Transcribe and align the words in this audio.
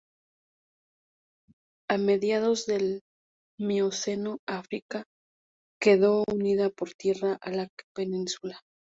A 1.87 1.99
mediados 1.99 2.65
del 2.65 3.01
Mioceno 3.59 4.39
África 4.47 5.03
quedó 5.79 6.23
unida 6.27 6.71
por 6.71 6.95
tierra 6.95 7.37
a 7.39 7.51
la 7.51 7.67
península. 7.93 8.59